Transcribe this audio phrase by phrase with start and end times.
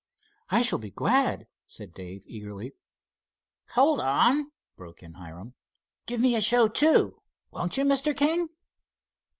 [0.49, 2.73] "I shall be glad," said Dave, eagerly.
[3.73, 5.53] "Hold on," broke in Hiram;
[6.07, 8.17] "give me a show too; won't you, Mr.
[8.17, 8.49] King?"